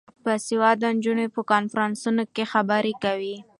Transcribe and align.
باسواده 0.23 0.87
نجونې 0.95 1.27
په 1.35 1.41
کنفرانسونو 1.51 2.23
کې 2.33 2.43
خبرې 2.53 2.93
کوي. 3.03 3.35